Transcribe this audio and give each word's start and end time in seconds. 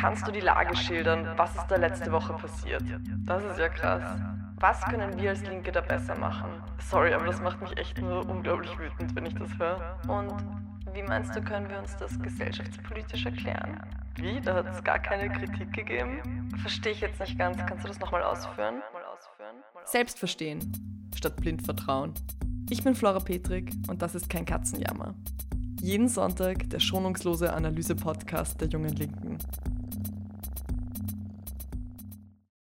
kannst 0.00 0.26
du 0.26 0.32
die 0.32 0.40
Lage 0.40 0.76
schildern? 0.76 1.28
Was 1.36 1.54
ist 1.54 1.66
da 1.68 1.76
letzte 1.76 2.12
Woche 2.12 2.32
passiert? 2.34 2.82
Das 3.24 3.44
ist 3.44 3.58
ja 3.58 3.68
krass. 3.68 4.02
Was 4.60 4.80
können 4.82 5.16
wir 5.18 5.30
als 5.30 5.42
Linke 5.42 5.70
da 5.70 5.80
besser 5.80 6.16
machen? 6.16 6.50
Sorry, 6.78 7.12
aber 7.14 7.26
das 7.26 7.40
macht 7.40 7.60
mich 7.60 7.76
echt 7.76 7.98
nur 8.00 8.28
unglaublich 8.28 8.76
wütend, 8.78 9.14
wenn 9.14 9.26
ich 9.26 9.34
das 9.34 9.56
höre. 9.58 9.98
Und 10.08 10.34
wie 10.94 11.02
meinst 11.02 11.34
du, 11.36 11.40
können 11.40 11.68
wir 11.68 11.78
uns 11.78 11.96
das 11.96 12.18
gesellschaftspolitisch 12.18 13.24
erklären? 13.24 13.80
Wie? 14.16 14.40
Da 14.40 14.54
hat 14.54 14.66
es 14.68 14.82
gar 14.82 14.98
keine 14.98 15.28
Kritik 15.28 15.72
gegeben? 15.72 16.48
Verstehe 16.60 16.92
ich 16.92 17.00
jetzt 17.00 17.20
nicht 17.20 17.38
ganz. 17.38 17.58
Kannst 17.66 17.84
du 17.84 17.88
das 17.88 18.00
nochmal 18.00 18.22
ausführen? 18.22 18.82
Selbstverstehen 19.84 20.72
statt 21.16 21.36
blind 21.36 21.62
vertrauen. 21.62 22.14
Ich 22.70 22.82
bin 22.82 22.94
Flora 22.94 23.20
Petrik 23.20 23.72
und 23.88 24.02
das 24.02 24.14
ist 24.14 24.28
kein 24.28 24.44
Katzenjammer. 24.44 25.14
Jeden 25.80 26.08
Sonntag 26.08 26.68
der 26.70 26.80
schonungslose 26.80 27.52
Analyse-Podcast 27.52 28.60
der 28.60 28.68
Jungen 28.68 28.94
Linken. 28.94 29.38